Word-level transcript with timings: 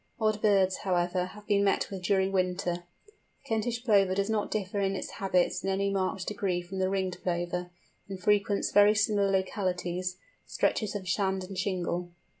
Odd 0.19 0.41
birds, 0.41 0.77
however, 0.77 1.25
have 1.25 1.45
been 1.45 1.63
met 1.63 1.91
with 1.91 2.01
during 2.01 2.31
winter. 2.31 2.85
The 3.05 3.11
Kentish 3.45 3.83
Plover 3.83 4.15
does 4.15 4.31
not 4.31 4.49
differ 4.49 4.79
in 4.79 4.95
its 4.95 5.11
habits 5.11 5.63
in 5.63 5.69
any 5.69 5.91
marked 5.91 6.25
degree 6.25 6.59
from 6.63 6.79
the 6.79 6.89
Ringed 6.89 7.19
Plover, 7.21 7.69
and 8.09 8.19
frequents 8.19 8.71
very 8.71 8.95
similar 8.95 9.29
localities, 9.29 10.17
stretches 10.47 10.95
of 10.95 11.07
sand 11.07 11.43
and 11.43 11.55
shingle. 11.55 12.09